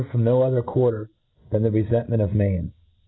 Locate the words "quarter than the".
0.63-1.69